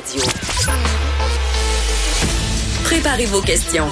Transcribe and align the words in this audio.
Radio. 0.00 0.22
Préparez 2.84 3.26
vos 3.26 3.42
questions. 3.42 3.88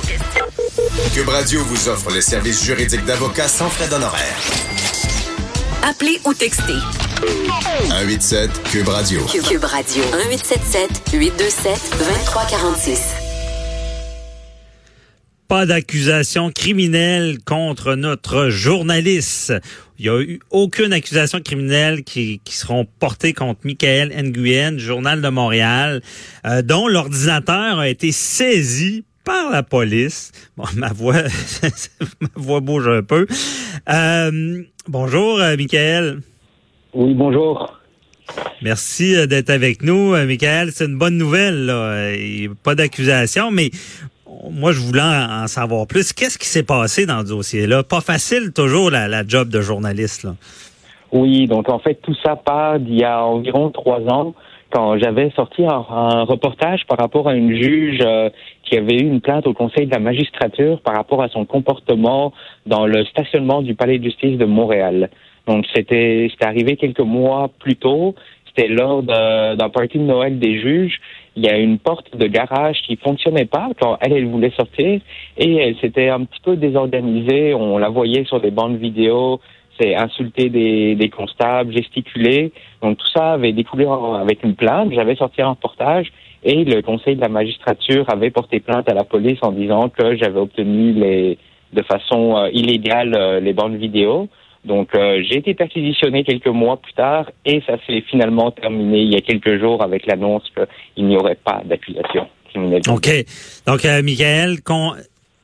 Cube 1.12 1.29
Radio 1.29 1.62
vous 1.65 1.89
offre 1.89 2.11
les 2.11 2.23
services 2.23 2.65
juridiques 2.65 3.05
d'avocats 3.05 3.49
sans 3.49 3.69
frais 3.69 3.89
d'honoraires. 3.89 4.39
Appelez 5.83 6.19
ou 6.25 6.33
textez. 6.33 6.79
187 7.89 8.63
Cube 8.71 8.89
Radio. 8.89 9.21
Cube, 9.27 9.65
Radio. 9.65 10.02
1877 10.05 11.11
827 11.13 11.91
2346. 11.99 13.27
Pas 15.48 15.65
d'accusation 15.65 16.51
criminelle 16.51 17.38
contre 17.45 17.95
notre 17.95 18.51
journaliste. 18.51 19.55
Il 19.98 20.02
n'y 20.02 20.09
a 20.11 20.21
eu 20.21 20.41
aucune 20.51 20.93
accusation 20.93 21.41
criminelle 21.41 22.05
qui, 22.05 22.41
qui 22.45 22.55
seront 22.55 22.87
portées 23.01 23.33
contre 23.33 23.61
Michael 23.65 24.11
Nguyen, 24.11 24.79
Journal 24.79 25.23
de 25.23 25.29
Montréal, 25.29 26.02
euh, 26.47 26.61
dont 26.61 26.87
l'ordinateur 26.87 27.79
a 27.79 27.88
été 27.88 28.12
saisi 28.12 29.05
par 29.24 29.51
la 29.51 29.63
police. 29.63 30.32
Bon, 30.57 30.65
ma 30.76 30.93
voix, 30.93 31.23
ma 32.21 32.29
voix 32.37 32.60
bouge 32.60 32.88
un 32.88 33.02
peu. 33.02 33.26
Euh, 33.88 34.63
bonjour, 34.87 35.41
euh, 35.41 35.57
Michael. 35.57 36.21
Oui, 36.95 37.15
bonjour. 37.15 37.79
Merci 38.63 39.15
euh, 39.15 39.26
d'être 39.26 39.51
avec 39.51 39.82
nous, 39.82 40.15
euh, 40.15 40.26
Michael. 40.26 40.71
C'est 40.73 40.87
une 40.87 40.99
bonne 40.99 41.16
nouvelle. 41.16 41.66
Là. 41.66 42.13
Pas 42.63 42.74
d'accusation, 42.74 43.51
mais 43.51 43.71
moi, 44.51 44.73
je 44.73 44.81
voulais 44.81 45.03
en 45.03 45.47
savoir 45.47 45.87
plus. 45.87 46.13
Qu'est-ce 46.13 46.39
qui 46.39 46.47
s'est 46.47 46.65
passé 46.65 47.07
dans 47.07 47.21
ce 47.21 47.29
dossier-là? 47.29 47.83
Pas 47.83 48.01
facile 48.01 48.53
toujours 48.53 48.91
la, 48.91 49.27
job 49.27 49.49
de 49.49 49.61
journaliste. 49.61 50.27
Oui, 51.13 51.47
donc 51.47 51.69
en 51.69 51.79
fait, 51.79 51.95
tout 52.03 52.15
ça 52.23 52.37
part 52.37 52.79
d'il 52.79 52.99
y 52.99 53.05
a 53.05 53.25
environ 53.25 53.71
trois 53.71 54.01
ans, 54.11 54.35
quand 54.71 54.99
j'avais 54.99 55.31
sorti 55.31 55.65
un, 55.65 56.25
reportage 56.25 56.85
par 56.87 56.99
rapport 56.99 57.29
à 57.29 57.35
une 57.35 57.55
juge 57.55 58.01
euh, 58.03 58.29
qui 58.65 58.77
avait 58.77 58.97
eu 58.97 59.07
une 59.07 59.23
plainte 59.23 59.47
au 59.47 59.55
Conseil 59.55 59.87
de 59.87 59.93
la 59.93 59.99
magistrature 59.99 60.81
par 60.83 60.95
rapport 60.95 61.23
à 61.23 61.29
son 61.29 61.47
comportement 61.47 62.35
dans 62.66 62.87
le 62.87 63.07
stationnement 63.07 63.63
du 63.63 63.75
Palais 63.75 63.99
de 63.99 64.05
justice 64.05 64.37
de 64.37 64.44
Montréal. 64.44 65.09
Donc 65.47 65.65
c'était 65.75 66.28
arrivé 66.43 66.77
quelques 66.77 67.00
mois 67.00 67.50
plus 67.59 67.77
tôt. 67.77 68.15
C'était 68.49 68.69
lors 68.69 69.03
d'un 69.03 69.69
party 69.71 69.99
de 69.99 70.05
Noël 70.05 70.39
des 70.39 70.61
juges. 70.61 71.00
Il 71.39 71.44
y 71.44 71.49
a 71.49 71.56
une 71.56 71.78
porte 71.78 72.17
de 72.17 72.27
garage 72.27 72.83
qui 72.84 72.97
fonctionnait 72.97 73.44
pas 73.44 73.69
quand 73.81 73.97
elle, 74.00 74.12
elle 74.12 74.27
voulait 74.27 74.50
sortir 74.56 75.00
et 75.37 75.55
elle 75.55 75.77
s'était 75.77 76.09
un 76.09 76.25
petit 76.25 76.41
peu 76.43 76.56
désorganisée. 76.56 77.55
On 77.55 77.78
la 77.78 77.91
voyait 77.91 78.25
sur 78.25 78.41
des 78.41 78.50
bandes 78.50 78.77
vidéo, 78.77 79.41
c'est 79.78 79.94
insulter 79.94 80.49
des, 80.49 80.97
des 80.97 81.09
constables, 81.11 81.72
gesticuler. 81.72 82.50
Donc 82.83 82.99
tout 82.99 83.06
ça 83.15 83.34
avait 83.34 83.53
découlé 83.53 83.87
avec 84.21 84.43
une 84.43 84.56
plainte. 84.56 84.93
J'avais 84.93 85.15
sorti 85.15 85.41
un 85.41 85.50
reportage 85.50 86.11
et 86.43 86.65
le 86.65 86.83
Conseil 86.83 87.15
de 87.15 87.21
la 87.21 87.28
magistrature 87.28 88.05
avait 88.12 88.31
porté 88.31 88.59
plainte 88.59 88.91
à 88.91 88.94
la 88.94 89.05
police 89.05 89.39
en 89.43 89.53
disant 89.53 89.91
que 89.91 90.16
j'avais 90.16 90.41
obtenu 90.41 90.91
les 90.91 91.39
de 91.72 91.83
façon 91.83 92.37
euh, 92.37 92.49
illégale 92.53 93.15
euh, 93.15 93.39
les 93.39 93.53
bandes 93.53 93.77
vidéo. 93.77 94.28
Donc 94.68 94.94
euh, 94.94 95.22
j'ai 95.26 95.38
été 95.38 95.54
perquisitionné 95.54 96.22
quelques 96.22 96.46
mois 96.46 96.76
plus 96.76 96.92
tard 96.92 97.30
et 97.44 97.60
ça 97.66 97.76
s'est 97.86 98.02
finalement 98.08 98.50
terminé 98.52 99.00
il 99.00 99.12
y 99.12 99.16
a 99.16 99.20
quelques 99.20 99.58
jours 99.58 99.82
avec 99.82 100.06
l'annonce 100.06 100.44
qu'il 100.94 101.06
n'y 101.06 101.16
aurait 101.16 101.38
pas 101.42 101.62
d'accusation 101.64 102.28
criminelle. 102.50 102.82
OK. 102.88 103.08
Donc, 103.66 103.84
euh, 103.84 104.02
Michael, 104.02 104.62
con- 104.62 104.92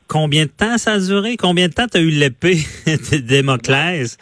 combien 0.09 0.45
de 0.45 0.51
temps 0.51 0.79
ça 0.79 0.93
a 0.93 0.99
duré? 0.99 1.37
Combien 1.37 1.69
de 1.69 1.73
temps 1.73 1.87
tu 1.91 1.99
as 1.99 2.01
eu 2.03 2.11
l'épée 2.11 2.59
de 2.87 3.19
Démoclès? 3.19 4.17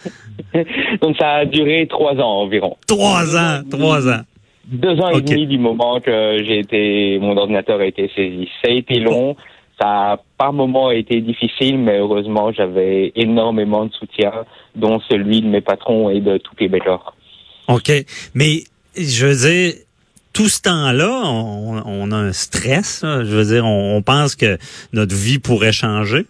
Donc 1.03 1.17
ça 1.19 1.31
a 1.35 1.45
duré 1.45 1.87
trois 1.89 2.15
ans 2.15 2.43
environ. 2.43 2.77
Trois 2.87 3.37
ans. 3.37 3.61
Trois 3.71 4.09
ans. 4.09 4.23
Deux 4.67 4.99
ans 5.01 5.11
et 5.11 5.21
demi 5.21 5.47
du 5.49 5.59
moment 5.59 6.01
que 6.01 6.43
j'ai 6.47 6.61
été, 6.61 7.19
mon 7.21 7.37
ordinateur 7.37 7.81
a 7.81 7.85
été 7.87 8.09
saisi. 8.15 8.49
Ça 8.63 8.71
a 8.71 8.75
été 8.75 9.01
long. 9.01 9.37
Ça 9.81 10.13
a 10.13 10.21
par 10.39 10.53
moments 10.53 10.91
été 10.93 11.21
difficile, 11.21 11.79
mais 11.79 11.99
heureusement, 11.99 12.53
j'avais 12.53 13.13
énormément 13.17 13.87
de 13.87 13.93
soutien, 13.93 14.31
dont 14.75 15.01
celui 15.09 15.43
de 15.43 15.49
mes 15.49 15.61
patrons 15.61 16.11
et 16.11 16.21
de 16.21 16.39
tout 16.39 16.55
Québécois. 16.55 17.15
OK. 17.69 17.91
Mais, 18.35 18.65
je 18.97 19.27
veux 19.27 19.49
dire, 19.49 19.75
tout 20.33 20.49
ce 20.49 20.63
temps-là, 20.63 21.23
on, 21.25 21.83
on 21.85 22.11
a 22.11 22.17
un 22.17 22.33
stress. 22.33 23.01
Je 23.03 23.37
veux 23.37 23.45
dire, 23.45 23.67
on 23.67 24.03
pense 24.03 24.35
que 24.35 24.59
notre 24.93 25.15
vie 25.15 25.39
pourrait 25.39 25.73
changer. 25.73 26.27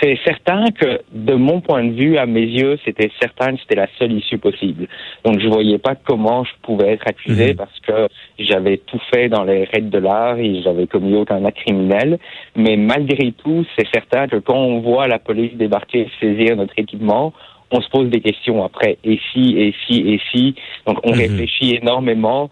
C'est 0.00 0.18
certain 0.24 0.66
que, 0.72 1.00
de 1.12 1.34
mon 1.34 1.60
point 1.60 1.82
de 1.84 1.92
vue, 1.92 2.18
à 2.18 2.26
mes 2.26 2.42
yeux, 2.42 2.78
c'était 2.84 3.10
certain 3.20 3.54
que 3.54 3.60
c'était 3.62 3.76
la 3.76 3.88
seule 3.98 4.12
issue 4.12 4.36
possible. 4.36 4.88
Donc, 5.24 5.40
je 5.40 5.48
voyais 5.48 5.78
pas 5.78 5.94
comment 5.94 6.44
je 6.44 6.50
pouvais 6.62 6.88
être 6.92 7.06
accusé 7.08 7.48
Mhm. 7.48 7.56
parce 7.56 7.80
que 7.80 8.08
j'avais 8.38 8.76
tout 8.78 9.00
fait 9.12 9.28
dans 9.28 9.44
les 9.44 9.64
règles 9.64 9.90
de 9.90 9.98
l'art 9.98 10.38
et 10.38 10.60
j'avais 10.62 10.86
commis 10.86 11.14
aucun 11.14 11.44
acte 11.46 11.58
criminel. 11.58 12.18
Mais 12.56 12.76
malgré 12.76 13.32
tout, 13.32 13.64
c'est 13.76 13.86
certain 13.92 14.28
que 14.28 14.36
quand 14.36 14.58
on 14.58 14.80
voit 14.80 15.06
la 15.08 15.18
police 15.18 15.54
débarquer, 15.54 16.08
saisir 16.20 16.56
notre 16.56 16.78
équipement, 16.78 17.32
on 17.70 17.80
se 17.80 17.88
pose 17.88 18.10
des 18.10 18.20
questions 18.20 18.62
après. 18.64 18.98
Et 19.02 19.18
si, 19.32 19.56
et 19.58 19.74
si, 19.86 20.00
et 20.12 20.20
si? 20.30 20.54
Donc, 20.86 20.98
on 21.04 21.12
Mhm. 21.12 21.18
réfléchit 21.20 21.76
énormément. 21.76 22.50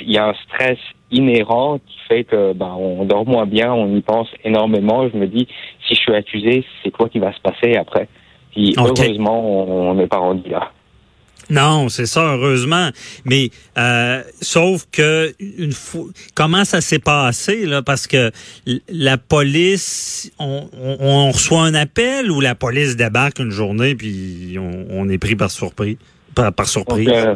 Il 0.00 0.12
y 0.12 0.18
a 0.18 0.28
un 0.28 0.34
stress 0.46 0.78
inhérent 1.10 1.78
qui 1.78 1.98
fait 2.08 2.24
que 2.24 2.52
ben, 2.52 2.74
on 2.78 3.04
dort 3.04 3.26
moins 3.26 3.46
bien, 3.46 3.72
on 3.72 3.96
y 3.96 4.00
pense 4.00 4.28
énormément. 4.44 5.08
Je 5.08 5.16
me 5.16 5.26
dis, 5.26 5.48
si 5.88 5.94
je 5.94 6.00
suis 6.00 6.14
accusé, 6.14 6.64
c'est 6.84 6.90
quoi 6.90 7.08
qui 7.08 7.18
va 7.18 7.32
se 7.32 7.40
passer 7.40 7.76
après? 7.76 8.08
Puis 8.52 8.74
heureusement, 8.76 9.88
on 9.90 9.94
n'est 9.94 10.06
pas 10.06 10.18
rendu 10.18 10.48
là. 10.50 10.70
Non, 11.50 11.88
c'est 11.88 12.04
ça, 12.04 12.34
heureusement. 12.34 12.90
Mais 13.24 13.48
euh, 13.78 14.20
sauf 14.42 14.84
que 14.92 15.32
une 15.40 15.72
fois, 15.72 16.04
comment 16.34 16.64
ça 16.66 16.82
s'est 16.82 16.98
passé 16.98 17.64
là? 17.64 17.80
Parce 17.80 18.06
que 18.06 18.30
la 18.90 19.16
police, 19.16 20.30
on, 20.38 20.68
on- 20.78 20.96
on 21.00 21.26
reçoit 21.30 21.62
un 21.62 21.74
appel 21.74 22.30
ou 22.30 22.40
la 22.42 22.54
police 22.54 22.96
débarque 22.96 23.38
une 23.38 23.50
journée 23.50 23.94
puis 23.94 24.56
on, 24.58 24.86
on 24.90 25.08
est 25.08 25.16
pris 25.18 25.36
par 25.36 25.50
surprise, 25.50 25.96
par, 26.34 26.52
par 26.52 26.66
surprise? 26.66 27.06
Donc, 27.06 27.16
euh, 27.16 27.34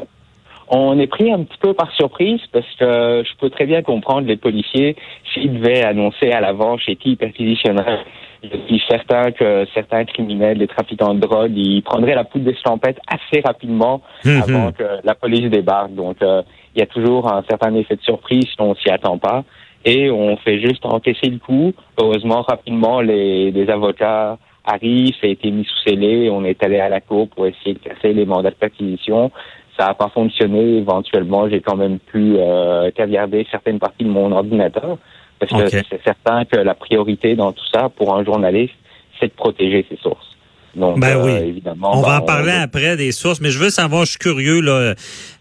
on 0.69 0.99
est 0.99 1.07
pris 1.07 1.31
un 1.33 1.45
petit 1.45 1.59
peu 1.61 1.73
par 1.73 1.91
surprise 1.95 2.41
parce 2.53 2.67
que 2.79 3.23
je 3.25 3.37
peux 3.41 3.49
très 3.51 3.65
bien 3.67 3.83
comprendre 3.83 4.27
les 4.27 4.37
policiers 4.37 4.95
s'ils 5.33 5.55
devaient 5.55 5.84
annoncer 5.84 6.31
à 6.33 6.41
l'avance 6.41 6.81
chez 6.83 6.97
qui 6.97 7.11
ils 7.13 7.17
perquisitionneraient. 7.17 8.01
Je 8.42 8.56
suis 8.66 8.82
certain 8.91 9.30
que 9.30 9.66
certains 9.72 10.04
criminels, 10.04 10.58
les 10.58 10.66
trafiquants 10.66 11.14
de 11.14 11.20
drogue, 11.20 11.53
ils 11.56 11.82
prendraient 11.82 12.14
la 12.16 12.25
poudre 12.25 12.44
d'escampette 12.47 12.98
assez 13.06 13.41
rapidement 13.41 14.03
Mhm. 14.25 14.42
avant 14.42 14.72
que 14.72 14.82
la 15.04 15.14
police 15.14 15.48
débarque. 15.48 15.94
Donc, 15.94 16.20
euh, 16.22 16.42
il 16.75 16.80
y 16.80 16.82
a 16.82 16.86
toujours 16.86 17.32
un 17.32 17.42
certain 17.48 17.72
effet 17.76 17.97
de 17.97 18.03
surprise 18.03 18.44
si 18.44 18.56
on 18.60 18.75
s'y 18.75 18.91
attend 18.91 19.19
pas. 19.19 19.44
Et 19.84 20.10
on 20.10 20.36
fait 20.38 20.60
juste 20.60 20.84
encaisser 20.86 21.28
le 21.28 21.38
coup. 21.38 21.72
Heureusement, 22.00 22.42
rapidement, 22.42 23.00
les, 23.00 23.50
les 23.53 23.69
avocats 23.70 24.38
arrivent, 24.64 25.14
ça 25.20 25.26
a 25.26 25.30
été 25.30 25.50
mis 25.50 25.64
sous 25.64 25.78
scellé. 25.88 26.28
On 26.30 26.44
est 26.44 26.62
allé 26.64 26.78
à 26.80 26.88
la 26.88 27.00
cour 27.00 27.28
pour 27.28 27.47
essayer 27.47 27.74
de 27.74 27.78
casser 27.80 28.12
les 28.12 28.24
mandats 28.24 28.50
de 28.50 28.54
perquisition. 28.56 29.30
Ça 29.78 29.86
n'a 29.86 29.94
pas 29.94 30.09
fonctionné. 30.09 30.78
Éventuellement, 30.78 31.48
j'ai 31.48 31.60
quand 31.60 31.76
même 31.76 31.98
pu 31.98 32.36
euh, 32.38 32.91
caviarder 32.92 33.47
certaines 33.50 33.78
parties 33.78 34.04
de 34.04 34.10
mon 34.10 34.30
ordinateur. 34.33 34.98
Parce 35.48 35.71
que 35.71 35.78
c'est 35.91 36.03
certain 36.04 36.44
que 36.44 36.56
la 36.56 36.74
priorité 36.74 37.34
dans 37.34 37.53
tout 37.53 37.65
ça, 37.72 37.89
pour 37.89 38.15
un 38.15 38.24
journaliste, 38.24 38.74
c'est 39.18 39.27
de 39.28 39.33
protéger 39.33 39.84
ses 39.89 39.97
sources. 39.97 40.27
Donc, 40.74 40.98
Ben 41.00 41.16
euh, 41.18 41.24
oui. 41.24 41.48
évidemment, 41.48 41.91
On 41.98 42.00
va 42.00 42.16
ben, 42.18 42.22
en 42.22 42.27
parler 42.27 42.53
après 42.53 42.97
des 42.97 43.12
sources, 43.12 43.41
mais 43.41 43.50
je 43.50 43.59
veux 43.59 43.68
savoir, 43.71 44.04
je 44.04 44.10
suis 44.12 44.18
curieux 44.18 44.60
là. 44.60 44.72
Euh, 44.72 44.94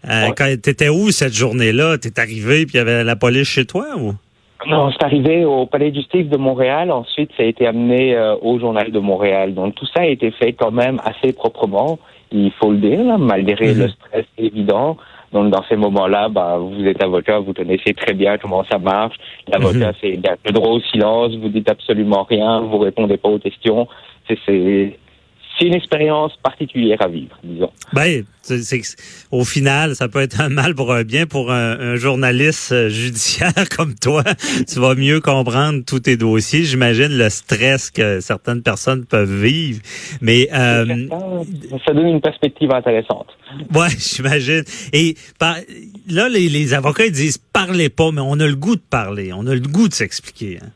Ouais. 0.04 0.32
quand 0.36 0.46
t'étais 0.60 0.88
où 0.90 1.10
cette 1.10 1.32
journée-là? 1.32 1.96
T'es 1.98 2.18
arrivé 2.20 2.66
puis 2.66 2.74
il 2.74 2.78
y 2.78 2.80
avait 2.80 3.02
la 3.04 3.16
police 3.16 3.48
chez 3.48 3.64
toi 3.64 3.86
ou? 3.98 4.12
Non, 4.68 4.90
c'est 4.92 5.02
arrivé 5.04 5.44
au 5.44 5.66
Palais 5.66 5.90
de 5.90 5.96
justice 5.96 6.28
de 6.28 6.36
Montréal. 6.36 6.90
Ensuite, 6.92 7.30
ça 7.36 7.42
a 7.42 7.46
été 7.46 7.66
amené 7.66 8.14
euh, 8.14 8.36
au 8.42 8.60
Journal 8.60 8.92
de 8.92 8.98
Montréal. 9.00 9.54
Donc, 9.54 9.74
tout 9.74 9.86
ça 9.86 10.02
a 10.02 10.06
été 10.06 10.30
fait 10.32 10.52
quand 10.52 10.70
même 10.70 11.00
assez 11.02 11.32
proprement, 11.32 11.98
il 12.30 12.52
faut 12.60 12.70
le 12.70 12.78
dire, 12.78 13.02
là, 13.02 13.18
malgré 13.18 13.72
Mhm. 13.72 13.78
le 13.80 13.88
stress 13.88 14.24
évident. 14.38 14.96
Donc, 15.32 15.50
dans 15.50 15.62
ces 15.68 15.76
moments-là, 15.76 16.28
bah, 16.28 16.58
vous 16.58 16.84
êtes 16.86 17.02
avocat, 17.02 17.38
vous 17.38 17.54
connaissez 17.54 17.94
très 17.94 18.12
bien 18.12 18.36
comment 18.38 18.64
ça 18.70 18.78
marche. 18.78 19.16
L'avocat, 19.48 19.92
c'est 20.00 20.10
il 20.10 20.20
y 20.20 20.28
a 20.28 20.36
le 20.44 20.52
droit 20.52 20.72
au 20.72 20.80
silence, 20.80 21.34
vous 21.36 21.48
dites 21.48 21.70
absolument 21.70 22.24
rien, 22.24 22.60
vous 22.60 22.78
répondez 22.78 23.16
pas 23.16 23.28
aux 23.30 23.38
questions. 23.38 23.88
C'est, 24.28 24.98
c'est, 25.58 25.66
une 25.66 25.74
expérience 25.74 26.32
particulière 26.42 26.98
à 27.00 27.08
vivre, 27.08 27.36
disons. 27.42 27.70
Ben, 27.92 28.24
c'est, 28.42 28.80
au 29.30 29.44
final, 29.44 29.94
ça 29.94 30.08
peut 30.08 30.20
être 30.20 30.40
un 30.40 30.48
mal 30.48 30.74
pour 30.74 30.92
un 30.92 31.04
bien 31.04 31.26
pour 31.26 31.52
un, 31.52 31.96
journaliste 31.96 32.72
euh, 32.72 32.88
judiciaire 32.88 33.68
comme 33.76 33.94
toi. 33.94 34.24
tu 34.68 34.80
vas 34.80 34.94
mieux 34.94 35.20
comprendre 35.20 35.84
tous 35.86 36.00
tes 36.00 36.16
dossiers. 36.16 36.64
J'imagine 36.64 37.16
le 37.16 37.28
stress 37.30 37.90
que 37.90 38.20
certaines 38.20 38.62
personnes 38.62 39.04
peuvent 39.04 39.42
vivre. 39.42 39.80
Mais 40.20 40.48
euh, 40.52 41.06
ça 41.86 41.94
donne 41.94 42.08
une 42.08 42.20
perspective 42.20 42.72
intéressante. 42.72 43.28
Ouais, 43.74 43.88
j'imagine. 43.98 44.64
Et 44.92 45.14
là, 46.08 46.28
les, 46.28 46.48
les, 46.48 46.74
avocats 46.74 47.06
ils 47.06 47.12
disent 47.12 47.38
parlez 47.38 47.88
pas, 47.88 48.10
mais 48.10 48.22
on 48.22 48.40
a 48.40 48.46
le 48.46 48.56
goût 48.56 48.76
de 48.76 48.80
parler, 48.80 49.32
on 49.32 49.46
a 49.46 49.54
le 49.54 49.60
goût 49.60 49.88
de 49.88 49.94
s'expliquer. 49.94 50.58
Hein. 50.62 50.68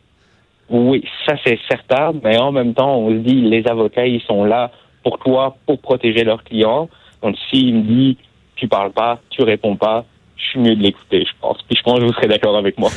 Oui, 0.68 1.04
ça 1.24 1.34
c'est 1.44 1.58
certain, 1.68 2.12
mais 2.24 2.38
en 2.38 2.52
même 2.52 2.74
temps, 2.74 2.98
on 2.98 3.10
se 3.10 3.18
dit 3.18 3.40
les 3.40 3.66
avocats, 3.68 4.06
ils 4.06 4.22
sont 4.22 4.44
là 4.44 4.70
pour 5.02 5.18
toi, 5.18 5.56
pour 5.66 5.80
protéger 5.80 6.24
leurs 6.24 6.42
clients. 6.42 6.88
Donc 7.22 7.36
s'ils 7.48 7.74
me 7.74 7.82
disent 7.82 8.16
tu 8.56 8.68
parles 8.68 8.92
pas, 8.92 9.20
tu 9.30 9.42
réponds 9.42 9.76
pas, 9.76 10.04
je 10.36 10.50
suis 10.50 10.60
mieux 10.60 10.76
de 10.76 10.82
l'écouter, 10.82 11.24
je 11.24 11.32
pense. 11.40 11.58
Puis 11.68 11.76
je 11.78 11.82
pense 11.82 11.98
que 11.98 12.04
vous 12.04 12.12
serez 12.12 12.28
d'accord 12.28 12.56
avec 12.56 12.78
moi. 12.78 12.90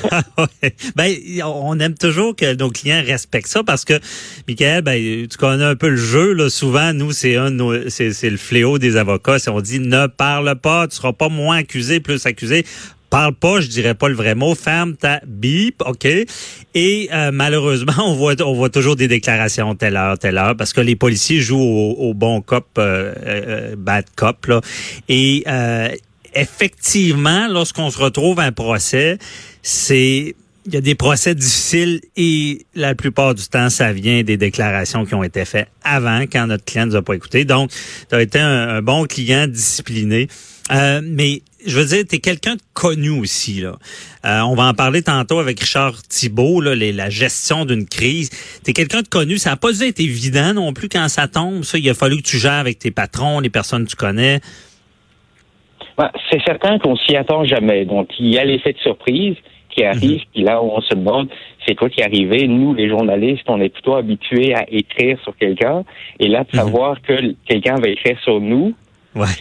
ben, 0.96 1.14
on 1.46 1.80
aime 1.80 1.96
toujours 1.96 2.36
que 2.36 2.56
nos 2.56 2.70
clients 2.70 3.02
respectent 3.06 3.48
ça 3.48 3.64
parce 3.64 3.86
que, 3.86 3.94
Michael, 4.48 4.82
ben, 4.82 5.28
tu 5.28 5.38
connais 5.38 5.64
un 5.64 5.76
peu 5.76 5.90
le 5.90 5.96
jeu, 5.96 6.34
là. 6.34 6.50
Souvent, 6.50 6.94
nous, 6.94 7.12
c'est 7.12 7.38
un, 7.38 7.50
c'est, 7.88 8.30
le 8.30 8.38
fléau 8.38 8.78
des 8.78 8.98
avocats. 8.98 9.40
Si 9.40 9.50
on 9.50 9.62
dit 9.62 9.80
ne 9.80 10.08
parle 10.08 10.56
pas, 10.56 10.88
tu 10.88 10.96
seras 10.96 11.14
pas 11.14 11.30
moins 11.30 11.58
accusé, 11.58 12.00
plus 12.00 12.26
accusé 12.26 12.66
parle 13.10 13.34
pas, 13.34 13.62
je 13.62 13.68
dirais 13.68 13.96
pas 13.96 14.10
le 14.10 14.16
vrai 14.16 14.36
mot, 14.36 14.56
ferme 14.56 14.96
ta 14.96 15.22
bip, 15.26 15.82
OK? 15.86 16.06
Et 16.76 17.10
euh, 17.12 17.32
malheureusement, 17.32 17.94
on 18.00 18.16
voit 18.16 18.40
on 18.42 18.54
voit 18.54 18.70
toujours 18.70 18.96
des 18.96 19.08
déclarations 19.08 19.76
telle 19.76 19.98
heure, 19.98 20.18
telle 20.18 20.38
heure, 20.38 20.56
parce 20.56 20.74
que 20.74 20.82
les 20.82 20.96
policiers 20.96 21.42
jouent 21.42 21.58
au, 21.60 22.14
bon 22.14 22.42
cop, 22.42 22.68
euh, 22.78 23.14
euh, 23.26 23.76
bad 23.78 24.06
cop, 24.16 24.46
là. 24.46 24.62
Et 25.08 25.44
effectivement, 26.36 27.48
lorsqu'on 27.48 27.90
se 27.90 27.98
retrouve 27.98 28.40
à 28.40 28.44
un 28.44 28.52
procès, 28.52 29.18
c'est 29.64 30.36
il 30.70 30.76
y 30.76 30.78
a 30.78 30.82
des 30.82 30.94
procès 30.94 31.34
difficiles 31.34 32.00
et 32.16 32.66
la 32.76 32.94
plupart 32.94 33.34
du 33.34 33.48
temps, 33.48 33.72
ça 33.72 33.92
vient 33.92 34.22
des 34.22 34.38
déclarations 34.38 35.04
qui 35.04 35.16
ont 35.16 35.24
été 35.24 35.44
faites 35.44 35.68
avant, 35.84 36.22
quand 36.22 36.46
notre 36.46 36.64
client 36.64 36.86
ne 36.86 36.92
nous 36.92 36.98
a 36.98 37.02
pas 37.02 37.16
écouté. 37.16 37.44
Donc, 37.44 37.72
tu 38.08 38.16
as 38.16 38.22
été 38.22 38.40
un, 38.40 38.82
bon 38.84 39.06
client 39.06 39.48
discipliné. 39.48 40.28
Mais 40.70 41.42
je 41.66 41.78
veux 41.78 41.86
dire, 41.86 42.04
tu 42.10 42.16
es 42.16 42.20
quelqu'un 42.20 42.56
de 42.56 42.62
connu 42.74 43.10
aussi. 43.10 43.62
Là. 43.62 43.74
Euh, 44.26 44.42
on 44.42 44.56
va 44.56 44.68
en 44.68 44.74
parler 44.74 45.02
tantôt 45.02 45.40
avec 45.40 45.60
Richard 45.60 46.02
Thibault, 46.04 46.62
là, 46.62 46.76
la 46.76 47.10
gestion 47.10 47.66
d'une 47.66 47.86
crise. 47.86 48.30
Tu 48.64 48.72
es 48.72 48.74
quelqu'un 48.74 49.02
de 49.02 49.08
connu. 49.08 49.38
Ça 49.38 49.52
n'a 49.52 49.58
pas 49.58 49.72
dû 49.72 49.84
être 49.84 50.00
évident 50.00 50.54
non 50.54 50.74
plus 50.74 50.90
quand 50.90 51.08
ça 51.10 51.28
tombe. 51.28 51.64
Ça, 51.64 51.78
il 51.78 51.90
a 51.90 51.94
fallu 51.94 52.18
que 52.18 52.28
tu 52.28 52.38
gères 52.38 52.54
avec 52.54 52.80
tes 52.80 52.92
patrons, 52.92 53.40
les 53.40 53.50
personnes 53.50 53.86
que 53.86 53.90
tu 53.90 53.96
connais. 53.96 54.40
Ben, 55.98 56.10
c'est 56.32 56.42
certain 56.46 56.80
qu'on 56.80 56.96
s'y 56.96 57.16
attend 57.16 57.44
jamais. 57.44 57.86
Donc, 57.86 58.08
il 58.20 58.34
y 58.34 58.38
a 58.38 58.46
l'effet 58.46 58.74
de 58.74 58.80
surprise 58.80 59.36
qui 59.70 59.84
arrive, 59.84 60.20
mhm. 60.20 60.26
puis 60.34 60.44
là 60.44 60.64
où 60.64 60.72
on 60.72 60.82
se 60.82 60.96
demande 60.96 61.28
c'est 61.68 61.76
quoi 61.76 61.90
qui 61.90 62.00
est 62.00 62.06
arrivé? 62.06 62.48
Nous, 62.48 62.74
les 62.74 62.90
journalistes, 62.90 63.44
on 63.48 63.62
est 63.62 63.70
plutôt 63.70 63.96
habitués 63.96 64.56
à 64.56 64.66
écrire 64.72 65.20
sur 65.24 65.36
quelqu'un, 65.38 65.84
et 66.20 66.28
là, 66.28 66.44
de 66.44 66.58
mhm. 66.58 66.64
savoir 66.64 67.02
que 67.02 67.36
quelqu'un 67.46 67.76
va 67.76 67.90
écrire 67.90 68.18
sur 68.24 68.40
nous, 68.40 68.74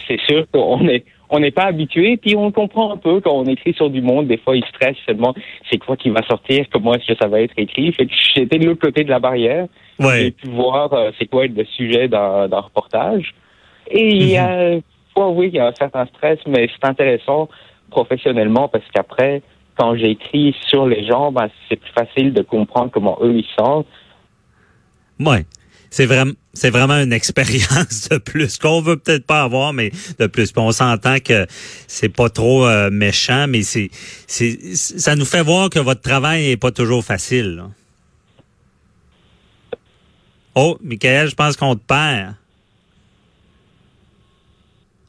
c'est 0.07 0.19
sûr 0.27 0.45
qu'on 0.51 0.87
est 0.87 1.05
on 1.29 1.39
n'est 1.39 1.51
pas 1.51 1.65
habitué, 1.65 2.17
puis 2.17 2.35
on 2.35 2.51
comprend 2.51 2.93
un 2.93 2.97
peu 2.97 3.21
quand 3.21 3.33
on 3.33 3.45
écrit 3.45 3.73
sur 3.73 3.89
du 3.89 4.01
monde, 4.01 4.27
des 4.27 4.37
fois 4.37 4.55
il 4.55 4.65
stresse 4.65 4.97
seulement 5.05 5.33
c'est 5.69 5.77
quoi 5.77 5.95
qui 5.95 6.09
va 6.09 6.23
sortir, 6.23 6.65
comment 6.71 6.95
est-ce 6.95 7.13
que 7.13 7.17
ça 7.19 7.27
va 7.27 7.41
être 7.41 7.53
écrit. 7.57 7.91
Fait 7.93 8.07
que 8.07 8.13
j'étais 8.35 8.57
de 8.57 8.65
l'autre 8.65 8.81
côté 8.81 9.03
de 9.03 9.09
la 9.09 9.19
barrière, 9.19 9.67
ouais. 9.99 10.19
j'ai 10.19 10.31
pu 10.31 10.47
voir 10.49 10.91
euh, 10.93 11.11
c'est 11.19 11.27
quoi 11.27 11.45
être 11.45 11.55
le 11.55 11.65
sujet 11.65 12.07
d'un 12.07 12.47
reportage. 12.47 13.33
Et 13.91 14.15
il 14.15 14.29
y 14.29 14.37
a, 14.37 14.75
mhm. 14.75 14.81
oui, 15.15 15.47
il 15.47 15.55
y 15.55 15.59
a 15.59 15.67
un 15.67 15.73
certain 15.73 16.05
stress, 16.07 16.39
mais 16.47 16.67
c'est 16.67 16.87
intéressant 16.87 17.47
professionnellement 17.91 18.67
parce 18.67 18.85
qu'après, 18.93 19.41
quand 19.75 19.95
j'écris 19.95 20.55
sur 20.67 20.85
les 20.85 21.05
gens, 21.05 21.31
ben, 21.31 21.49
c'est 21.67 21.77
plus 21.77 21.91
facile 21.91 22.33
de 22.33 22.41
comprendre 22.41 22.91
comment 22.91 23.17
eux 23.21 23.35
ils 23.35 23.47
sentent. 23.57 23.87
Ouais 25.19 25.45
c'est 25.89 26.05
vraiment 26.05 26.33
c'est 26.53 26.69
vraiment 26.69 26.95
une 26.95 27.13
expérience 27.13 28.09
de 28.09 28.17
plus 28.17 28.57
qu'on 28.57 28.81
veut 28.81 28.97
peut-être 28.97 29.25
pas 29.25 29.43
avoir, 29.43 29.73
mais 29.73 29.91
de 30.19 30.27
plus. 30.27 30.51
on 30.55 30.71
s'entend 30.71 31.19
que 31.19 31.47
c'est 31.87 32.09
pas 32.09 32.29
trop 32.29 32.67
euh, 32.67 32.89
méchant, 32.89 33.47
mais 33.47 33.63
c'est 33.63 33.89
c'est 34.27 34.75
ça 34.75 35.15
nous 35.15 35.25
fait 35.25 35.43
voir 35.43 35.69
que 35.69 35.79
votre 35.79 36.01
travail 36.01 36.51
est 36.51 36.57
pas 36.57 36.71
toujours 36.71 37.03
facile. 37.03 37.63
Oh, 40.55 40.77
Michael, 40.83 41.29
je 41.29 41.35
pense 41.35 41.55
qu'on 41.55 41.75
te 41.75 41.85
perd. 41.85 42.33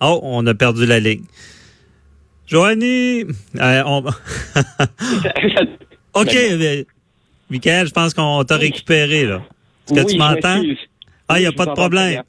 Oh, 0.00 0.20
on 0.22 0.46
a 0.46 0.54
perdu 0.54 0.86
la 0.86 1.00
ligne. 1.00 1.24
Joanie, 2.46 3.24
euh, 3.56 3.82
on... 3.84 4.00
ok, 6.14 6.36
mais, 6.58 6.86
Michael, 7.50 7.86
je 7.86 7.92
pense 7.92 8.14
qu'on 8.14 8.42
t'a 8.44 8.56
récupéré 8.56 9.26
là. 9.26 9.42
Est-ce 9.90 10.04
que 10.04 10.10
tu 10.10 10.18
m'entends? 10.18 10.62
Ah, 11.28 11.38
il 11.38 11.42
n'y 11.42 11.46
a 11.46 11.52
pas 11.52 11.66
de 11.66 11.72
problème. 11.72 12.22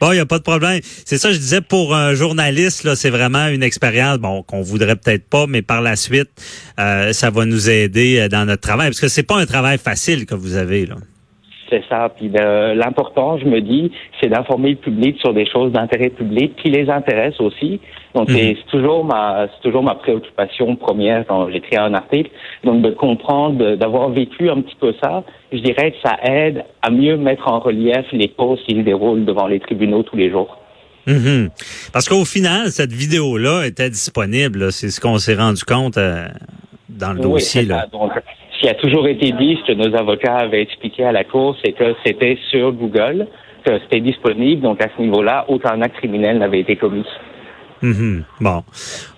Bon, 0.00 0.12
il 0.12 0.14
n'y 0.14 0.20
a 0.20 0.26
pas 0.26 0.38
de 0.38 0.42
problème. 0.42 0.80
C'est 1.04 1.18
ça, 1.18 1.30
je 1.30 1.36
disais, 1.36 1.60
pour 1.60 1.94
un 1.94 2.14
journaliste, 2.14 2.84
là, 2.84 2.96
c'est 2.96 3.10
vraiment 3.10 3.48
une 3.48 3.62
expérience, 3.62 4.18
bon, 4.18 4.42
qu'on 4.42 4.62
voudrait 4.62 4.96
peut-être 4.96 5.28
pas, 5.28 5.46
mais 5.46 5.60
par 5.62 5.82
la 5.82 5.96
suite, 5.96 6.30
euh, 6.80 7.12
ça 7.12 7.30
va 7.30 7.44
nous 7.44 7.68
aider 7.68 8.18
euh, 8.18 8.28
dans 8.28 8.46
notre 8.46 8.62
travail, 8.62 8.88
parce 8.88 9.00
que 9.00 9.08
c'est 9.08 9.22
pas 9.22 9.38
un 9.38 9.46
travail 9.46 9.78
facile 9.78 10.24
que 10.24 10.34
vous 10.34 10.56
avez, 10.56 10.86
là. 10.86 10.96
C'est 11.70 11.84
ça. 11.88 12.08
Puis 12.08 12.30
l'important, 12.30 13.38
je 13.38 13.44
me 13.44 13.60
dis, 13.60 13.92
c'est 14.20 14.28
d'informer 14.28 14.70
le 14.70 14.76
public 14.76 15.18
sur 15.20 15.34
des 15.34 15.46
choses 15.46 15.72
d'intérêt 15.72 16.08
public 16.08 16.56
qui 16.56 16.70
les 16.70 16.88
intéressent 16.88 17.40
aussi. 17.40 17.80
Donc 18.14 18.30
c'est 18.30 18.54
mhm. 18.54 18.62
toujours 18.70 19.04
ma 19.04 19.48
c'est 19.48 19.62
toujours 19.62 19.82
ma 19.82 19.94
préoccupation 19.94 20.76
première 20.76 21.26
quand 21.26 21.50
j'écris 21.50 21.76
un 21.76 21.92
article. 21.94 22.30
Donc 22.64 22.82
de 22.82 22.90
comprendre, 22.90 23.76
d'avoir 23.76 24.08
vécu 24.08 24.48
un 24.48 24.62
petit 24.62 24.76
peu 24.80 24.94
ça, 25.02 25.24
je 25.52 25.58
dirais 25.58 25.92
que 25.92 25.98
ça 26.02 26.16
aide 26.22 26.64
à 26.82 26.90
mieux 26.90 27.16
mettre 27.16 27.48
en 27.48 27.58
relief 27.58 28.06
les 28.12 28.28
causes 28.28 28.60
qui 28.66 28.76
se 28.76 28.80
déroulent 28.80 29.24
devant 29.24 29.46
les 29.46 29.60
tribunaux 29.60 30.02
tous 30.02 30.16
les 30.16 30.30
jours. 30.30 30.58
Mhm. 31.06 31.50
Parce 31.92 32.08
qu'au 32.08 32.24
final, 32.24 32.70
cette 32.70 32.92
vidéo-là 32.92 33.66
était 33.66 33.90
disponible. 33.90 34.72
C'est 34.72 34.90
ce 34.90 35.00
qu'on 35.00 35.18
s'est 35.18 35.36
rendu 35.36 35.64
compte 35.64 35.96
euh, 35.96 36.28
dans 36.88 37.12
le 37.12 37.20
dossier. 37.20 37.62
Là. 37.62 37.86
Donc, 37.90 38.12
ce 38.58 38.62
qui 38.62 38.68
a 38.68 38.74
toujours 38.74 39.06
été 39.06 39.30
dit, 39.32 39.56
ce 39.62 39.72
que 39.72 39.76
nos 39.76 39.94
avocats 39.96 40.36
avaient 40.36 40.62
expliqué 40.62 41.04
à 41.04 41.12
la 41.12 41.22
Cour, 41.22 41.56
c'est 41.64 41.72
que 41.72 41.94
c'était 42.04 42.36
sur 42.50 42.72
Google, 42.72 43.28
que 43.64 43.78
c'était 43.82 44.00
disponible. 44.00 44.62
Donc, 44.62 44.82
à 44.82 44.88
ce 44.96 45.00
niveau-là, 45.00 45.44
aucun 45.48 45.80
acte 45.80 45.96
criminel 45.96 46.38
n'avait 46.38 46.60
été 46.60 46.74
commis. 46.74 47.06
Mhm. 47.82 48.24
Bon, 48.40 48.64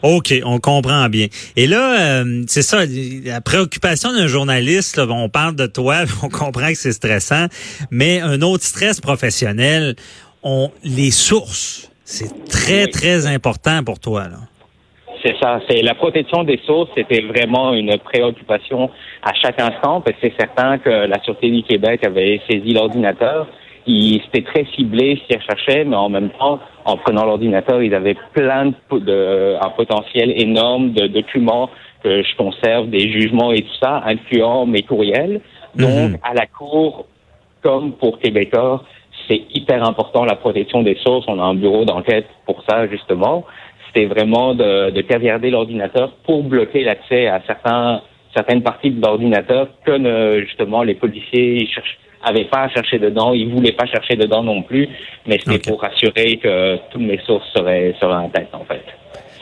ok, 0.03 0.35
on 0.45 0.59
comprend 0.59 1.09
bien. 1.09 1.29
Et 1.57 1.67
là, 1.67 2.21
euh, 2.23 2.43
c'est 2.47 2.61
ça, 2.61 2.81
la 3.25 3.41
préoccupation 3.41 4.13
d'un 4.13 4.27
journaliste. 4.27 4.99
on 4.99 5.31
parle 5.31 5.57
de 5.57 5.67
toi, 5.67 6.03
on 6.23 6.29
comprend 6.29 6.69
que 6.69 6.75
c'est 6.75 6.93
stressant, 6.93 7.47
mais 7.91 8.21
un 8.21 8.43
autre 8.43 8.65
stress 8.65 9.01
professionnel, 9.01 9.97
on 10.43 10.71
les 10.85 11.11
sources, 11.11 11.91
c'est 12.05 12.45
très 12.51 12.87
très 12.89 13.27
important 13.27 13.83
pour 13.83 13.99
toi 13.99 14.25
là. 14.25 14.39
C'est 15.23 15.37
ça. 15.41 15.61
C'est 15.69 15.83
la 15.83 15.95
protection 15.95 16.45
des 16.45 16.59
sources. 16.67 16.91
C'était 16.97 17.21
vraiment 17.21 17.75
une 17.75 17.99
préoccupation 17.99 18.91
à 19.23 19.35
chaque 19.35 19.61
instant, 19.61 20.01
parce 20.01 20.17
que 20.17 20.29
c'est 20.29 20.35
certain 20.39 20.79
que 20.79 20.91
la 20.91 21.21
Sûreté 21.23 21.51
du 21.51 21.63
Québec 21.63 22.05
avait 22.05 22.41
saisi 22.49 22.73
l'ordinateur. 22.73 23.47
C'était 23.87 24.43
très 24.43 24.67
ciblé 24.77 25.21
ce 25.21 25.27
qu'ils 25.27 25.43
recherchaient, 25.43 25.85
mais 25.85 25.97
en 25.97 26.09
même 26.09 26.31
temps, 26.31 26.61
en 26.85 26.97
prenant 26.97 27.25
l'ordinateur, 27.25 27.83
ils 27.83 27.95
avaient 27.95 28.17
plein 28.33 28.73
de, 28.93 29.57
un 29.61 29.71
potentiel 29.71 30.33
énorme 30.41 30.93
de 30.93 31.09
documents 31.09 31.71
que 32.05 32.23
je 32.23 32.37
conserve, 32.37 32.89
des 32.89 33.11
jugements 33.11 33.53
et 33.53 33.63
tout 33.63 33.75
ça, 33.83 34.03
incluant 34.07 34.65
mes 34.65 34.83
courriels. 34.83 35.41
Donc, 35.75 36.11
mhm. 36.11 36.19
à 36.23 36.35
la 36.35 36.47
Cour, 36.47 37.07
comme 37.63 37.93
pour 37.93 38.19
Québécois, 38.21 38.85
c'est 39.29 39.43
hyper 39.55 39.87
important 39.87 40.25
la 40.25 40.37
protection 40.37 40.83
des 40.83 40.97
sources. 40.97 41.27
On 41.29 41.39
a 41.39 41.43
un 41.43 41.55
bureau 41.55 41.85
d'enquête 41.85 42.27
pour 42.47 42.63
ça, 42.69 42.87
justement 42.87 43.45
c'était 43.93 44.07
vraiment 44.07 44.55
de, 44.55 44.91
de 44.91 45.01
caviarder 45.01 45.51
l'ordinateur 45.51 46.13
pour 46.25 46.43
bloquer 46.43 46.85
l'accès 46.85 47.27
à 47.27 47.41
certains, 47.47 48.03
certaines 48.35 48.63
parties 48.63 48.91
de 48.91 49.01
l'ordinateur 49.01 49.69
que 49.85 50.41
justement 50.47 50.83
les 50.83 50.95
policiers 50.95 51.67
cherchent 51.67 51.99
avaient 52.23 52.45
pas 52.45 52.65
à 52.65 52.69
chercher 52.69 52.99
dedans, 52.99 53.33
ils 53.33 53.49
voulaient 53.49 53.73
pas 53.73 53.87
chercher 53.87 54.17
dedans 54.17 54.43
non 54.43 54.63
plus, 54.63 54.89
mais 55.27 55.39
c'était 55.39 55.71
pour 55.71 55.83
assurer 55.85 56.37
que 56.37 56.77
toutes 56.91 57.01
mes 57.01 57.19
sources 57.19 57.49
seraient, 57.55 57.95
seraient 57.99 58.13
en 58.15 58.29
tête, 58.29 58.49
en 58.53 58.65
fait. 58.65 58.85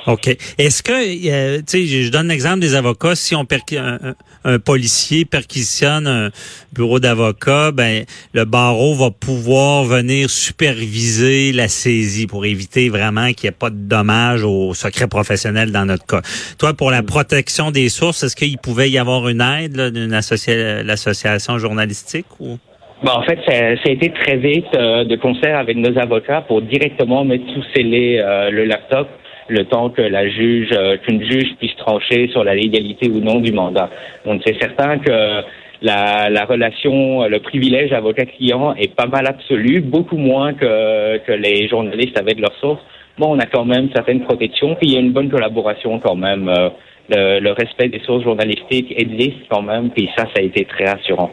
OK. 0.09 0.27
Est-ce 0.57 0.83
que, 0.83 0.93
euh, 0.93 1.59
tu 1.59 1.87
sais, 1.87 1.87
je 1.87 2.11
donne 2.11 2.29
l'exemple 2.29 2.61
des 2.61 2.75
avocats, 2.75 3.15
si 3.15 3.37
on 3.37 3.47
un, 3.73 4.15
un, 4.45 4.59
policier 4.59 5.27
perquisitionne 5.27 6.07
un 6.07 6.31
bureau 6.73 6.99
d'avocat, 6.99 7.73
ben 7.73 8.05
le 8.33 8.47
barreau 8.47 8.95
va 8.95 9.11
pouvoir 9.11 9.85
venir 9.85 10.31
superviser 10.31 11.53
la 11.53 11.69
saisie 11.69 12.27
pour 12.27 12.47
éviter 12.47 12.89
vraiment 12.89 13.33
qu'il 13.33 13.49
n'y 13.49 13.55
ait 13.55 13.59
pas 13.59 13.69
de 13.69 13.77
dommages 13.77 14.45
au 14.45 14.73
secret 14.73 15.09
professionnel 15.09 15.73
dans 15.73 15.85
notre 15.85 16.07
cas. 16.07 16.23
Toi, 16.59 16.73
pour 16.73 16.91
la 16.91 17.03
protection 17.03 17.71
des 17.71 17.91
sources, 17.91 18.23
est-ce 18.23 18.35
qu'il 18.35 18.57
pouvait 18.57 18.89
y 18.89 18.97
avoir 18.97 19.29
une 19.29 19.43
aide 19.43 19.93
d'une 19.93 20.09
l'association 20.11 21.59
journalistique 21.59 22.27
ou? 22.41 22.57
Ben, 23.03 23.13
en 23.13 23.23
fait, 23.23 23.39
ça, 23.47 23.77
ça, 23.77 23.89
a 23.89 23.91
été 23.91 24.11
très 24.11 24.39
vite 24.39 24.67
euh, 24.75 25.05
de 25.05 25.17
concert 25.17 25.57
avec 25.59 25.77
nos 25.77 25.97
avocats 25.99 26.41
pour 26.41 26.63
directement 26.63 27.25
mettre 27.25 27.45
sous 27.53 27.63
scellé 27.75 28.21
euh, 28.21 28.51
le 28.51 28.65
laptop 28.65 29.09
le 29.49 29.65
temps 29.65 29.91
que 29.91 30.03
la 30.03 30.29
juge, 30.29 30.71
euh, 30.73 30.97
qu'une 30.99 31.23
juge 31.23 31.55
puisse 31.59 31.75
trancher 31.77 32.29
sur 32.29 32.45
la 32.45 32.55
légalité 32.55 33.09
ou 33.11 33.21
non 33.21 33.41
du 33.41 33.53
mandat. 33.53 33.91
Donc 34.25 34.43
c'est 34.47 34.59
certain 34.61 34.99
que 34.99 35.43
la, 35.83 36.29
la 36.31 36.45
relation, 36.45 37.25
le 37.29 37.39
privilège 37.41 37.93
avocat-client 37.93 38.75
est 38.75 38.95
pas 38.95 39.07
mal 39.07 39.27
absolu, 39.27 39.81
beaucoup 39.81 40.17
moins 40.17 40.53
que, 40.55 41.19
que 41.19 41.33
les 41.33 41.69
journalistes 41.69 42.19
avec 42.19 42.41
leurs 42.41 42.57
sources. 42.61 42.83
Bon, 43.19 43.37
on 43.37 43.39
a 43.39 43.47
quand 43.47 43.65
même 43.65 43.89
certaines 43.95 44.23
protections, 44.23 44.75
puis 44.77 44.89
il 44.89 44.95
y 44.95 44.97
a 44.97 45.01
une 45.01 45.13
bonne 45.13 45.31
collaboration 45.31 45.99
quand 45.99 46.17
même. 46.17 46.49
Euh, 46.49 46.69
le, 47.11 47.41
le, 47.41 47.53
respect 47.53 47.89
des 47.89 48.01
sources 48.01 48.23
journalistiques 48.23 48.93
existe 48.95 49.39
quand 49.51 49.63
même, 49.63 49.89
puis 49.91 50.11
ça, 50.15 50.25
ça 50.25 50.41
a 50.41 50.43
été 50.43 50.67
très 50.67 50.85
rassurant. 50.85 51.31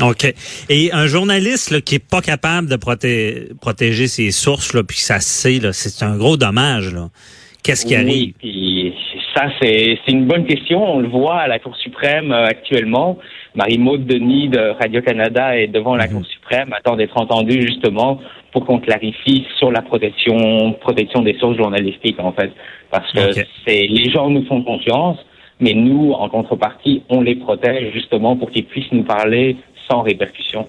OK. 0.00 0.32
Et 0.68 0.90
un 0.92 1.06
journaliste 1.06 1.70
là, 1.70 1.80
qui 1.80 1.96
est 1.96 2.08
pas 2.10 2.20
capable 2.20 2.68
de 2.68 2.76
proté 2.76 3.48
protéger 3.60 4.06
ses 4.06 4.30
sources, 4.30 4.74
là, 4.74 4.82
puis 4.84 4.98
ça 4.98 5.20
se 5.20 5.28
sait, 5.28 5.72
c'est 5.72 6.04
un 6.04 6.16
gros 6.16 6.36
dommage. 6.36 6.92
Là. 6.92 7.08
Qu'est-ce 7.62 7.84
qui 7.84 7.94
arrive? 7.94 8.34
Oui, 8.42 8.94
ça, 9.34 9.48
c'est 9.60 9.98
une 10.08 10.26
bonne 10.26 10.46
question. 10.46 10.82
On 10.82 11.00
le 11.00 11.08
voit 11.08 11.40
à 11.40 11.48
la 11.48 11.58
Cour 11.58 11.76
suprême 11.76 12.32
euh, 12.32 12.46
actuellement. 12.46 13.18
Marie-Maude 13.54 14.06
Denis 14.06 14.48
de 14.48 14.74
Radio-Canada 14.80 15.58
est 15.58 15.66
devant 15.66 15.96
la 15.96 16.06
mhm. 16.06 16.12
Cour 16.14 16.26
suprême, 16.26 16.72
attend 16.72 16.96
d'être 16.96 17.16
entendue 17.16 17.62
justement 17.62 18.20
pour 18.52 18.64
qu'on 18.64 18.78
clarifie 18.78 19.46
sur 19.58 19.70
la 19.70 19.82
protection, 19.82 20.72
protection 20.80 21.22
des 21.22 21.36
sources 21.38 21.56
journalistiques, 21.56 22.20
en 22.20 22.32
fait. 22.32 22.50
Parce 22.90 23.10
que 23.12 23.32
c'est 23.66 23.86
les 23.86 24.10
gens 24.10 24.30
nous 24.30 24.46
font 24.46 24.62
confiance, 24.62 25.18
mais 25.60 25.74
nous, 25.74 26.12
en 26.12 26.28
contrepartie, 26.28 27.02
on 27.08 27.20
les 27.20 27.34
protège 27.34 27.92
justement 27.92 28.36
pour 28.36 28.50
qu'ils 28.50 28.64
puissent 28.64 28.92
nous 28.92 29.04
parler 29.04 29.56
sans 29.90 30.02
répercussion. 30.02 30.68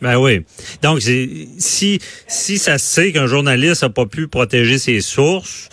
Ben 0.00 0.16
oui. 0.16 0.40
Donc, 0.82 1.00
si, 1.00 1.98
si 2.28 2.58
ça 2.58 2.78
se 2.78 2.86
sait 2.86 3.12
qu'un 3.12 3.26
journaliste 3.26 3.82
n'a 3.82 3.88
pas 3.88 4.06
pu 4.06 4.28
protéger 4.28 4.78
ses 4.78 5.00
sources, 5.00 5.68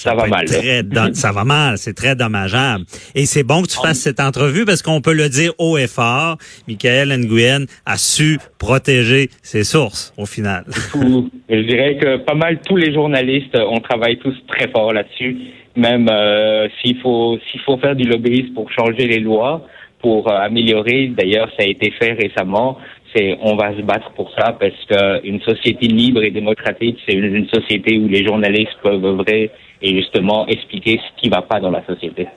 ça, 0.00 0.14
va 0.14 0.26
mal. 0.26 0.46
ça 1.14 1.30
va 1.30 1.44
mal, 1.44 1.76
c'est 1.76 1.92
très 1.92 2.16
dommageable. 2.16 2.84
Et 3.14 3.26
c'est 3.26 3.42
bon 3.42 3.60
que 3.62 3.68
tu 3.68 3.76
fasses 3.76 4.00
cette 4.00 4.18
entrevue 4.18 4.64
parce 4.64 4.80
qu'on 4.80 5.02
peut 5.02 5.12
le 5.12 5.28
dire 5.28 5.52
haut 5.58 5.76
et 5.76 5.88
fort. 5.88 6.38
Michael 6.66 7.14
Nguyen 7.18 7.66
a 7.84 7.98
su 7.98 8.38
protéger 8.58 9.28
ses 9.42 9.62
sources 9.62 10.14
au 10.16 10.24
final. 10.24 10.64
Je 10.94 11.60
dirais 11.66 11.98
que 11.98 12.16
pas 12.16 12.34
mal 12.34 12.60
tous 12.66 12.76
les 12.76 12.94
journalistes, 12.94 13.54
on 13.54 13.80
travaille 13.80 14.16
tous 14.18 14.34
très 14.48 14.68
fort 14.68 14.94
là-dessus. 14.94 15.36
Même 15.76 16.08
euh, 16.10 16.66
s'il 16.80 16.98
faut 17.00 17.38
s'il 17.50 17.60
faut 17.60 17.76
faire 17.76 17.94
du 17.94 18.04
lobbyisme 18.04 18.54
pour 18.54 18.72
changer 18.72 19.06
les 19.06 19.20
lois, 19.20 19.66
pour 20.00 20.30
euh, 20.30 20.36
améliorer. 20.36 21.08
D'ailleurs, 21.08 21.50
ça 21.58 21.64
a 21.64 21.66
été 21.66 21.92
fait 21.92 22.12
récemment. 22.12 22.78
C'est 23.14 23.36
on 23.42 23.56
va 23.56 23.76
se 23.76 23.82
battre 23.82 24.12
pour 24.12 24.30
ça 24.38 24.56
parce 24.58 24.84
qu'une 24.86 25.40
société 25.40 25.86
libre 25.86 26.22
et 26.22 26.30
démocratique, 26.30 26.98
c'est 27.06 27.14
une, 27.14 27.48
société 27.48 27.98
où 27.98 28.08
les 28.08 28.24
journalistes 28.24 28.76
peuvent 28.82 29.04
œuvrer 29.04 29.50
et 29.82 29.96
justement 29.96 30.46
expliquer 30.46 30.98
ce 30.98 31.20
qui 31.20 31.28
va 31.28 31.42
pas 31.42 31.60
dans 31.60 31.70
la 31.70 31.84
société. 31.86 32.28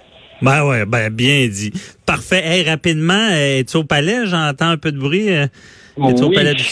Ben 0.42 0.66
ouais, 0.66 0.86
ben 0.86 1.10
bien 1.10 1.48
dit. 1.48 1.72
Parfait. 2.06 2.42
Hey, 2.44 2.64
rapidement, 2.64 3.30
es-tu 3.32 3.78
au 3.78 3.84
palais? 3.84 4.26
J'entends 4.26 4.70
un 4.70 4.78
peu 4.78 4.92
de 4.92 4.98
bruit. 4.98 5.28
Es 5.28 5.50
oui, 5.98 6.14
au 6.22 6.30
palais 6.32 6.54
du 6.54 6.64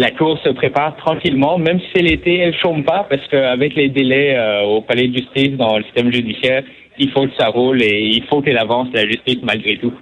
la 0.00 0.10
course 0.12 0.42
se 0.42 0.48
prépare 0.48 0.96
tranquillement, 0.96 1.58
même 1.58 1.78
si 1.78 1.86
c'est 1.94 2.00
l'été, 2.00 2.38
elle 2.38 2.56
chôme 2.56 2.84
pas 2.84 3.06
parce 3.10 3.20
qu'avec 3.28 3.74
les 3.74 3.90
délais 3.90 4.34
euh, 4.34 4.62
au 4.62 4.80
palais 4.80 5.08
de 5.08 5.18
justice 5.18 5.58
dans 5.58 5.76
le 5.76 5.84
système 5.84 6.10
judiciaire, 6.10 6.62
il 6.98 7.10
faut 7.10 7.26
que 7.26 7.36
ça 7.38 7.48
roule 7.48 7.82
et 7.82 8.00
il 8.14 8.24
faut 8.24 8.40
qu'elle 8.40 8.56
avance 8.56 8.88
la 8.94 9.06
justice 9.06 9.40
malgré 9.42 9.76
tout. 9.76 9.92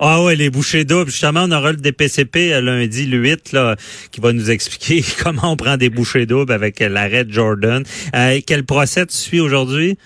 Ah 0.00 0.22
ouais, 0.22 0.36
les 0.36 0.50
bouchées 0.50 0.84
doubles. 0.84 1.10
Justement, 1.10 1.44
on 1.44 1.50
aura 1.50 1.72
le 1.72 1.78
DPCP 1.78 2.52
euh, 2.52 2.60
lundi, 2.60 3.06
le 3.06 3.16
8, 3.16 3.52
là, 3.52 3.76
qui 4.12 4.20
va 4.20 4.34
nous 4.34 4.50
expliquer 4.50 5.02
comment 5.22 5.52
on 5.52 5.56
prend 5.56 5.78
des 5.78 5.88
bouchées 5.88 6.26
doubles 6.26 6.52
avec 6.52 6.80
l'arrêt 6.80 7.24
Jordan. 7.26 7.82
Euh, 8.14 8.40
quel 8.46 8.64
procès 8.64 9.06
tu 9.06 9.14
suis 9.14 9.40
aujourd'hui? 9.40 9.96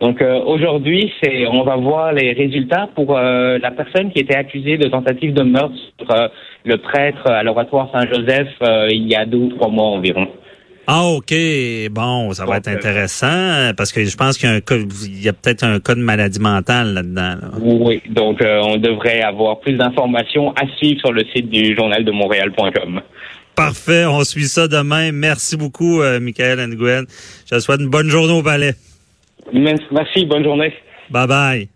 Donc 0.00 0.22
aujourd'hui, 0.46 1.12
c'est 1.20 1.46
on 1.48 1.64
va 1.64 1.76
voir 1.76 2.12
les 2.12 2.32
résultats 2.32 2.88
pour 2.94 3.14
la 3.14 3.70
personne 3.72 4.12
qui 4.12 4.20
était 4.20 4.36
accusée 4.36 4.76
de 4.76 4.86
tentative 4.88 5.34
de 5.34 5.42
meurtre 5.42 5.74
sur 5.98 6.30
le 6.64 6.76
prêtre 6.76 7.26
à 7.26 7.42
l'oratoire 7.42 7.90
Saint-Joseph 7.92 8.48
il 8.90 9.08
y 9.08 9.16
a 9.16 9.26
deux 9.26 9.38
ou 9.38 9.48
trois 9.50 9.68
mois 9.68 9.86
environ. 9.86 10.28
Ah, 10.90 11.04
OK. 11.04 11.34
Bon, 11.90 12.32
ça 12.32 12.46
va 12.46 12.56
être 12.56 12.68
intéressant 12.68 13.74
parce 13.76 13.92
que 13.92 14.02
je 14.06 14.16
pense 14.16 14.38
qu'il 14.38 14.48
y 14.48 15.28
a, 15.28 15.30
a 15.30 15.32
peut-être 15.34 15.62
un 15.62 15.80
cas 15.80 15.94
de 15.94 16.00
maladie 16.00 16.40
mentale 16.40 16.94
là-dedans. 16.94 17.58
Oui, 17.60 18.00
donc 18.08 18.40
euh, 18.40 18.62
on 18.64 18.78
devrait 18.78 19.20
avoir 19.20 19.60
plus 19.60 19.74
d'informations 19.74 20.52
à 20.52 20.66
suivre 20.78 20.98
sur 21.00 21.12
le 21.12 21.24
site 21.34 21.50
du 21.50 21.76
journal 21.76 22.06
de 22.06 22.10
Montréal.com. 22.10 23.02
Parfait, 23.54 24.06
on 24.06 24.24
suit 24.24 24.48
ça 24.48 24.66
demain. 24.66 25.12
Merci 25.12 25.58
beaucoup, 25.58 26.00
euh, 26.00 26.20
Michael 26.20 26.66
Nguyen. 26.66 27.04
Je 27.44 27.56
te 27.56 27.60
souhaite 27.60 27.80
une 27.80 27.90
bonne 27.90 28.08
journée 28.08 28.32
au 28.32 28.42
palais. 28.42 28.72
Merci, 29.52 30.26
bonne 30.26 30.44
journée. 30.44 30.72
Bye 31.10 31.26
bye. 31.26 31.68